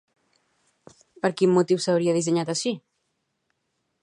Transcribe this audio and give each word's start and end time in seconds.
Per 1.25 1.31
quin 1.41 1.53
motiu 1.59 1.83
s'hauria 1.85 2.17
dissenyat 2.19 2.53
així? 2.55 2.77